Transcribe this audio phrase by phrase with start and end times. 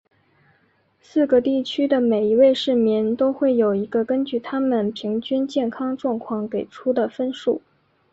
[0.99, 7.61] 四个地区的每一位市民都会有一个根据他们平均健康状况给出的分数。